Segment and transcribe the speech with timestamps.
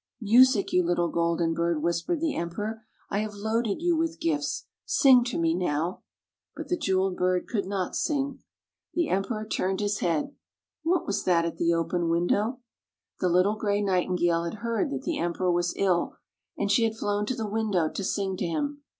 [0.19, 4.65] "Music, you little golden bird," whis pered the Emperor." I have loaded you with gifts.
[4.83, 6.01] Sing to me now."
[6.55, 8.39] But the jeweled bird could not sing.
[8.95, 10.35] [46] THE NIGHTINGALE The Emperor turned his head.
[10.81, 12.61] What was that at the open window?
[13.19, 16.15] The little gray Nightingale had heard that the Emperor was ill,
[16.57, 18.81] and she had flown to the window to sing to him.